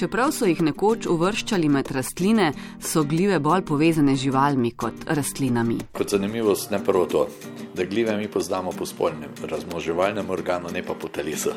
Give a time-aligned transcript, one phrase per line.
[0.00, 2.46] Čeprav so jih nekoč uvrščali med rastline,
[2.80, 5.76] so glive bolj povezane z živalmi kot rastlinami.
[5.92, 7.26] Kot zanimivost, ne prvo to,
[7.76, 11.52] da glive mi poznamo po spolnem razmoževalnem organu, ne pa po telesu.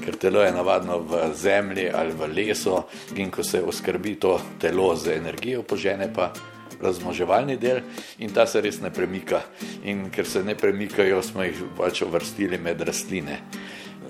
[0.00, 2.78] Ker telo je navadno v zemlji ali v lesu,
[3.20, 6.32] in ko se oskrbi to telo z energijo, požene pa
[6.80, 7.82] razmoževalni del
[8.18, 9.44] in ta se res ne premika.
[9.84, 13.42] In ker se ne premikajo, smo jih pač uvrstili med rastline.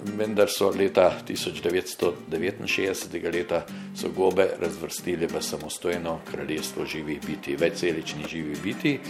[0.04, 8.56] Vendar so leta 1969 leta so gobe razvrstili v samostojno kraljestvo živih biti, večcelični živi
[8.62, 9.00] biti.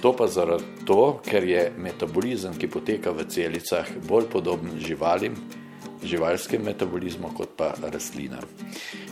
[0.00, 5.34] To pa zaradi to, ker je metabolizem, ki poteka v celicah, bolj podoben živalim,
[6.04, 8.44] živalskem metabolizmu kot pa rastlinam.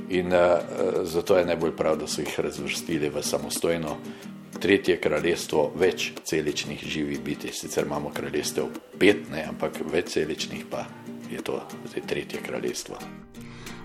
[0.08, 0.58] In uh,
[1.04, 3.96] zato je najbolj prav, da so jih razvrstili v samostojno
[4.62, 7.52] tretje kraljestvo več celičnih živih biti.
[7.52, 10.86] Sicer imamo kraljestvo pet, ne, ampak več celičnih pa
[11.32, 11.62] je to
[12.06, 12.98] tretje kraljestvo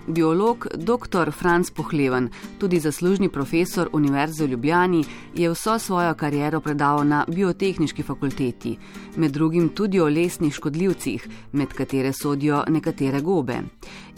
[0.08, 1.30] biolog dr.
[1.30, 8.02] Franz Pohleven, tudi zaslužni profesor Univerze v Ljubljani, je vso svojo kariero predaval na biotehnički
[8.02, 8.78] fakulteti,
[9.16, 13.60] med drugim tudi o lesnih škodljivcih, med katere sodijo nekatere gobe.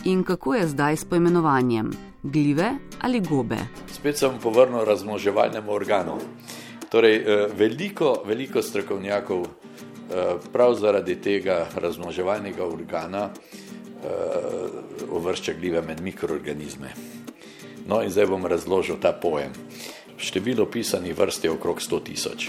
[0.05, 1.91] In kako je zdaj s poimenovanjem?
[2.22, 3.56] Glive ali gobe?
[3.92, 6.19] Spet sem povrnil razmoževalnemu organu.
[6.91, 13.30] Torej, eh, veliko, veliko strokovnjakov eh, prav zaradi tega razmoževalnega organa
[14.04, 14.69] uh,
[15.30, 16.88] uvršča gljive med mikroorganizme.
[17.86, 19.52] No, in zdaj bom razložil ta pojem.
[20.18, 22.48] Število pisanih vrst je okrog 100 tisoč,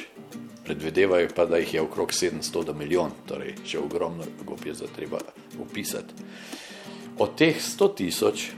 [0.65, 4.89] predvidevajo pa, da jih je okrog 700 do milijon, torej še ogromno gob je za
[4.95, 5.21] treba
[5.61, 6.25] upisati.
[7.21, 8.49] Od teh 100 tisoč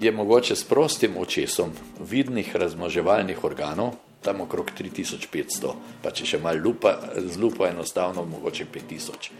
[0.00, 6.60] je mogoče s prostim očesom vidnih razmoževalnih organov, tam okrog 3500, pa če še malo
[6.64, 9.30] lupa, z lupo enostavno, mogoče 5000.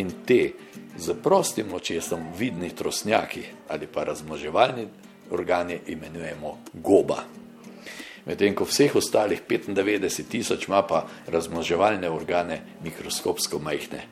[0.00, 0.40] In te
[0.96, 4.86] z prostim očesom vidni trosnjaki ali pa razmoževalni
[5.30, 7.24] organi imenujemo goba.
[8.26, 14.02] Medtem ko vseh ostalih 95 tisoč ima pa razmoževalne organe mikroskopsko majhne.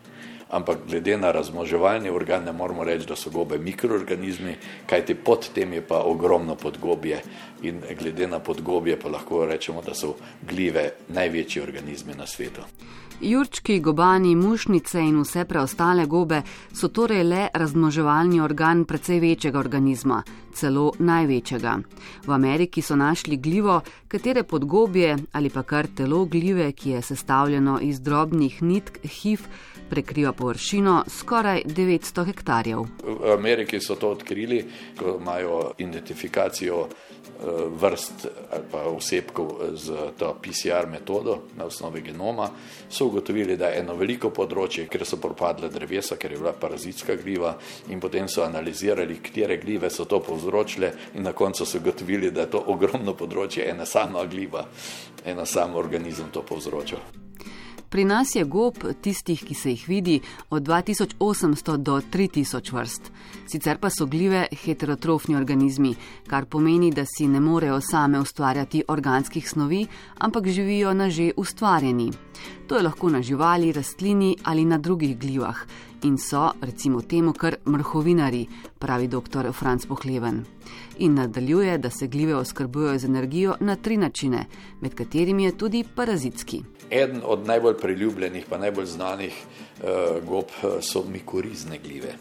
[0.54, 4.54] Ampak glede na razmoževalni organ ne moramo reči, da so gobe mikroorganizmi,
[4.86, 7.22] kajti pod tem je pa ogromno podgobje
[7.62, 12.62] in glede na podgobje pa lahko rečemo, da so gljive največji organizmi na svetu.
[13.20, 16.42] Jurčki, gobani, mušnice in vse preostale gobe
[16.72, 20.22] so torej le razmnoževalni organ precej večjega organizma,
[20.54, 21.78] celo največjega.
[22.26, 27.78] V Ameriki so našli gljivo, katere podgobje ali pa kar telo gljive, ki je sestavljeno
[27.82, 29.40] iz drobnih nitk HIV,
[29.90, 32.86] prekriva površino skoraj 900 hektarjev.
[33.04, 34.64] V Ameriki so to odkrili,
[34.98, 37.44] ko imajo identifikacijo eh,
[37.80, 42.50] vrst ali pa osebkov z to PCR metodo na osnovi genoma,
[42.90, 47.16] so ugotovili, da je eno veliko področje, kjer so propadle drevesa, ker je bila parazitska
[47.16, 47.54] gljiva
[47.88, 52.46] in potem so analizirali, katere gljive so to povzročile in na koncu so ugotovili, da
[52.46, 54.66] je to ogromno področje ena sama gljiva,
[55.24, 57.02] ena sama organizem to povzroča.
[57.94, 60.20] Pri nas je gob tistih, ki se jih vidi,
[60.50, 63.10] od 2800 do 3000 vrst.
[63.46, 65.94] Sicer pa so gljive heterotrofni organizmi,
[66.26, 69.86] kar pomeni, da si ne morejo same ustvarjati organskih snovi,
[70.18, 72.10] ampak živijo na že ustvarjeni.
[72.66, 75.56] To je lahko na živali, rastlini ali na drugih gljivah
[76.04, 78.46] in so, recimo, temu kar mrhovinari,
[78.78, 79.52] pravi dr.
[79.52, 80.44] Franz Pohleven.
[80.98, 84.46] In nadaljuje, da se gljive oskrbujejo z energijo na tri načine,
[84.80, 86.62] med katerimi je tudi parazitski.
[86.90, 92.14] Eden od najbolj priljubljenih, pa najbolj znanih uh, gob eh, so mikorizne gljive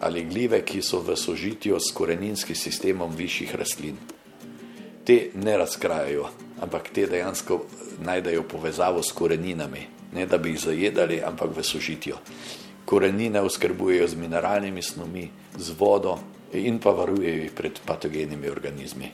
[0.00, 3.96] ali gljive, ki so v sožitju s koreninskim sistemom višjih rastlin.
[5.04, 6.28] Te ne razkrajajo,
[6.60, 7.60] ampak te dejansko
[8.00, 12.16] najdejo povezavo s koreninami, ne da bi jih zajedali, ampak v sožitju.
[12.84, 16.18] Korenine oskrbujejo z mineralnimi snovmi, z vodo
[16.52, 19.10] in pa varujejo jih pred patogenimi organizmi.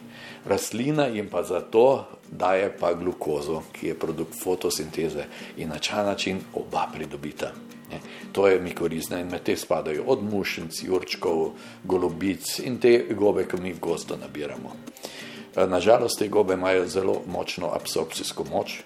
[0.47, 5.25] Rastlina jim pa zato daje pa glukozo, ki je produkt fotosinteze
[5.57, 7.53] in na ta način oba pridobita.
[8.33, 11.51] To je mikorizna in med te spadajo od mušnic, jurčkov,
[11.85, 14.77] golobic in te gobe, ki mi v gozdu nabiramo.
[15.57, 18.81] Nažalost, te gobe imajo zelo močno absorpcijsko moč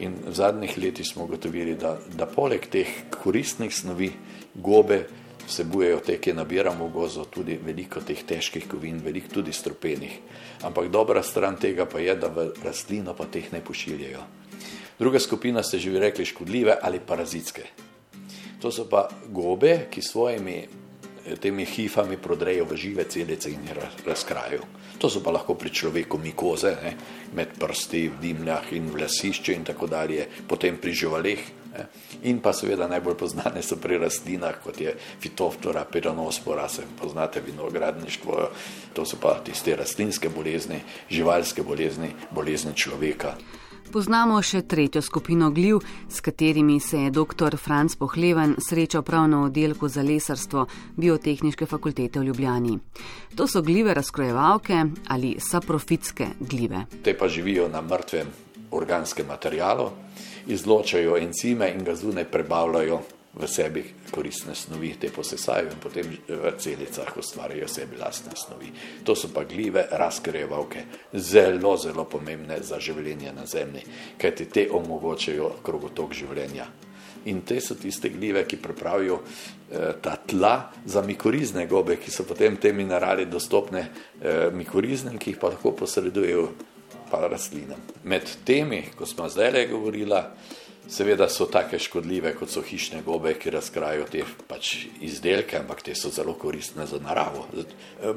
[0.00, 4.10] in v zadnjih letih smo ugotovili, da, da poleg teh koristnih snovi
[4.54, 5.04] gobe
[5.46, 10.18] vsebujejo te, ki nabiramo v gozo, tudi veliko teh težkih kovin, veliko tudi stropenih.
[10.64, 14.22] Ampak dobra stran tega pa je, da v rastlino pa teh ne pošiljajo.
[14.98, 17.62] Druga skupina ste že vi rekli škodljive ali parazitske.
[18.62, 20.81] To so pa gobe, ki svojimi eh,
[21.40, 24.66] temi hifami prodrejo v žive celice in jih razkrajajo.
[24.98, 26.94] To so pa lahko pri človeku mikoze, ne,
[27.34, 31.62] med prsti, v dimljah in v lasišču in tako dalje, potem pri živalih
[32.22, 38.50] In pa seveda najbolj poznane so pri rastlinah, kot je fitoftora, peronospora, se poznate vinogradništvo,
[38.92, 43.34] to so pa tiste rastlinske bolezni, živalske bolezni, bolezni človeka.
[43.90, 47.56] Poznamo še tretjo skupino gliv, s katerimi se je dr.
[47.56, 52.78] Franz Pohleven srečal prav na oddelku za lesarstvo Biotehničke fakultete v Ljubljani.
[53.36, 56.86] To so glive razkrojevalke ali saprofitske glive.
[57.02, 58.30] Te pa živijo na mrtvem
[58.70, 59.90] organskem materialu,
[60.46, 63.00] izločajo encime in ga zunaj prebavljajo
[63.32, 68.68] v sebi koristne snovi, te posesajo in potem v celicah ustvarjajo sebi lastne snovi.
[69.04, 70.84] To so pa gljive razkrejevalke,
[71.16, 73.86] zelo, zelo pomembne za življenje na Zemlji,
[74.20, 76.68] kajti te omogočajo krogotok življenja.
[77.24, 82.26] In te so tiste gljive, ki pripravijo eh, ta tla za mikorizne gobe, ki so
[82.28, 86.48] potem te minerali dostopne eh, mikoriznim, ki jih pa lahko posredujejo
[87.12, 87.80] pa rastlinam.
[88.04, 90.20] Med temi, ko smo zdaj le govorili,
[90.88, 95.94] Seveda so take škodljive, kot so hišne gobe, ki razkrajajo te pač izdelke, ampak te
[95.94, 97.46] so zelo koristne za naravo.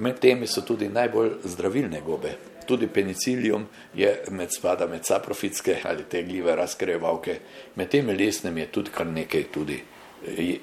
[0.01, 2.33] Med temi so tudi najbolj zdravilne gobe.
[2.65, 7.37] Tudi penicilium je med spada med saprofitske ali te gljive razkrejevalke.
[7.75, 9.79] Med temi lesnimi je tudi kar nekaj tudi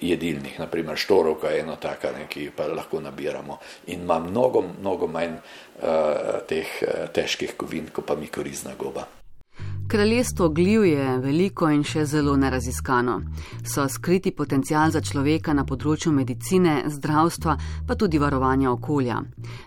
[0.00, 5.06] jedilnih, naprimer štorovka je ena taka, ne, ki pa lahko nabiramo in ima mnogo, mnogo
[5.06, 9.21] manj uh, teh uh, težkih kovin, kot pa mikorizna goba.
[9.92, 13.18] Kraljestvo gljiv je veliko in še zelo neraziskano.
[13.64, 19.18] So skriti potencial za človeka na področju medicine, zdravstva, pa tudi varovanja okolja.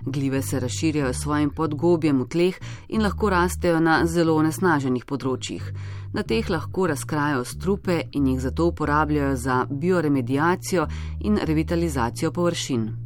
[0.02, 5.72] Gljive se razširjajo s svojim podgobjem v tleh in lahko rastejo na zelo nesnaženih področjih.
[6.18, 10.90] Na teh lahko razkrajajo strupe in jih zato uporabljajo za bioremediacijo
[11.22, 13.05] in revitalizacijo površin.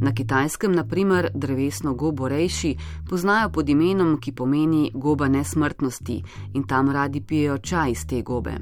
[0.00, 2.76] Na kitajskem, naprimer, drevesno gobo rejši
[3.08, 6.22] poznajo pod imenom, ki pomeni goba nesmrtnosti
[6.54, 8.58] in tam radi pijejo čaj iz te gobe.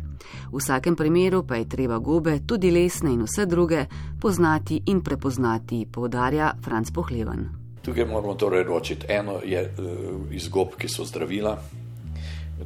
[0.53, 3.87] V vsakem primeru pa je treba gobe, tudi lesne in vse druge,
[4.21, 7.49] poznati in prepoznati, povdarja Franz Pohleven.
[7.83, 9.07] Tukaj moramo torej ročiti.
[9.09, 11.59] Eno je uh, iz gob, ki so zdravila.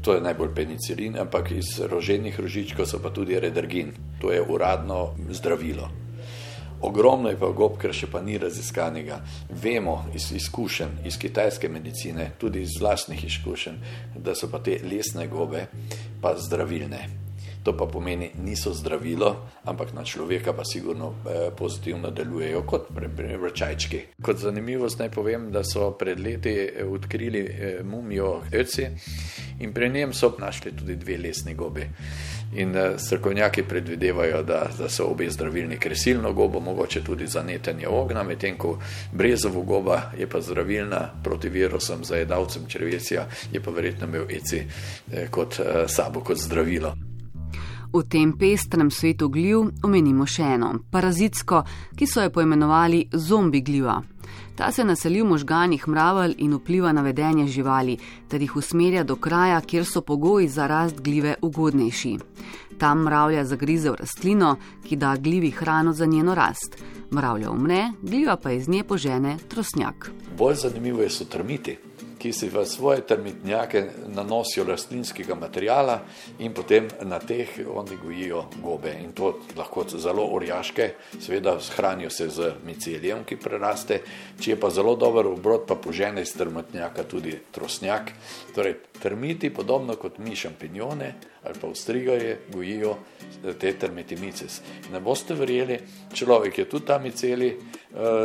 [0.02, 3.92] To je najbolj penicilin, ampak iz roženih rožičkov so pa tudi redergin.
[4.20, 5.88] To je uradno zdravilo.
[6.82, 9.20] Ogromno je pa gob, ker še pa ni raziskanega.
[9.62, 13.80] Vemo iz izkušenj, iz kitajske medicine, tudi iz vlastnih izkušenj,
[14.16, 15.66] da so pa te lesne gobe
[16.22, 17.27] pa zdravilne.
[17.62, 22.86] To pa pomeni, niso zdravilo, ampak na človeka pa sigurno eh, pozitivno delujejo kot
[23.40, 24.00] vrčajčki.
[24.22, 28.86] Kot zanimivost naj povem, da so pred leti eh, odkrili eh, mumijo Öci
[29.60, 31.88] in pri njem so našli tudi dve lesni gobe.
[32.54, 37.88] In strokovnjaki predvidevajo, da, da so obe zdravilni, ker silno gobo mogoče tudi za netenje
[37.88, 38.78] ognja, medtem ko
[39.12, 44.64] brezovo goba je pa zdravilna proti virusom, zajedavcem črvesja, je pa verjetno imel ECI
[45.30, 47.07] kot sabo, kot zdravilo.
[47.92, 51.62] V tem pestrem svetu gljiv omenimo še eno, parazitsko,
[51.96, 53.96] ki so jo poimenovali zombi gljiva.
[54.58, 57.96] Ta se naseli v možganjih mravelj in vpliva na vedenje živali,
[58.28, 62.16] ter jih usmerja do kraja, kjer so pogoji za rast gljive ugodnejši.
[62.78, 66.76] Tam mravlja zagrize v rastlino, ki da gljivi hrano za njeno rast.
[67.10, 70.10] Mravlja umre, gljiva pa iz nje požene trosnjak.
[70.38, 71.78] Bolj zanimivo je so termiti
[72.18, 76.00] ki si v svoje termitnjake nanosijo rastlinskega materijala
[76.38, 78.92] in potem na teh oni gojijo gobe.
[79.04, 80.90] In to lahko zelo orjaške,
[81.20, 84.00] seveda hranijo se z micelijem, ki preraste,
[84.40, 88.12] če je pa zelo dober obrod, pa požene iz termitnjaka tudi trosnjak.
[88.54, 92.96] Torej, termiti, podobno kot mi šampinjone ali pa ustrigaje, gojijo
[93.60, 94.60] te termitimices.
[94.92, 95.78] Ne boste verjeli,
[96.12, 97.78] človek je tudi tam miceli uh,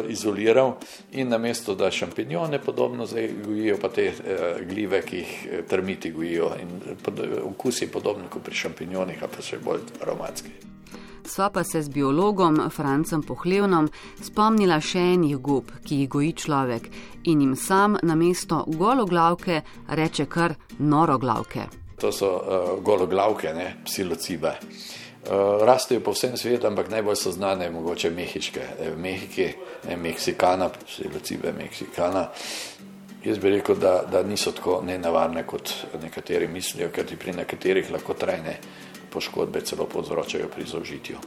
[0.08, 0.74] izoliral
[1.12, 6.12] in namesto da šampinjone podobno zdaj gojijo, pa te uh, gljive, ki jih eh, termiti
[6.12, 6.52] gojijo.
[6.62, 7.22] In pod,
[7.54, 10.52] vkus je podoben kot pri šampinjonih, pa še bolj aromatski.
[11.26, 13.88] Sva pa se z biologom Francem Pohlevnom
[14.22, 16.90] spomnila še enih gob, ki jih goji človek
[17.24, 21.70] in jim sam na mesto gologlavke reče kar noroglavke.
[22.04, 24.58] To so uh, gologlavke, ne psilocibe.
[24.60, 25.04] Uh,
[25.66, 29.48] rastejo po vsem svetu, ampak najbolj so znane mogoče mehiške, v Mehiki,
[29.88, 32.28] ne, Meksikana, psilocibe Meksikana.
[33.24, 37.92] Jaz bi rekel, da, da niso tako nenavarne, kot nekateri mislijo, ker ti pri nekaterih
[37.92, 38.58] lahko trajne
[39.14, 41.18] poškodbe celo povzročajo pri zaužitju.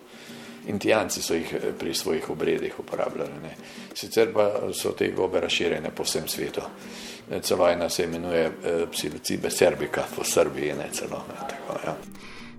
[0.67, 3.41] Indijanci so jih eh, pri svojih obredih uporabljali.
[3.43, 3.55] Ne.
[3.95, 6.61] Sicer pa so te gobe razširjene po vsem svetu.
[7.31, 11.23] Eh, celo ena se imenuje eh, psilocibe serbika, po Srbiji ne celo.
[11.29, 11.97] Ne, tako, ja.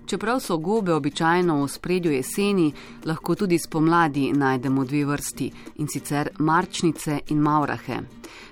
[0.08, 2.72] Čeprav so gobe običajno v spredju jeseni,
[3.04, 7.98] lahko tudi spomladi najdemo dve vrsti in sicer marčnice in maurahe.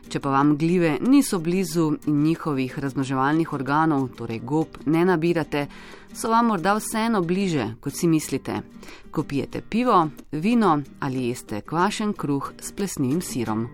[0.08, 5.66] Če pa vam glive niso blizu in njihovih raznoževalnih organov, torej gob, ne nabirate,
[6.12, 8.60] so vam morda vseeno bliže, kot si mislite.
[9.10, 13.68] Ko pijete pivo, vino ali jeste kvašen kruh s plesnivim sirom.